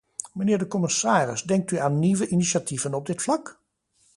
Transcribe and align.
Mijnheer 0.33 0.57
de 0.57 0.67
commissaris, 0.67 1.43
denkt 1.43 1.71
u 1.71 1.77
aan 1.77 1.99
nieuwe 1.99 2.27
initiatieven 2.27 2.93
op 2.93 3.05
dit 3.05 3.21
vlak? 3.21 3.59